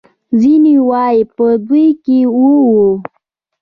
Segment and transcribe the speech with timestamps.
[0.39, 2.89] ځینې وايي په دوی کې اوه وو.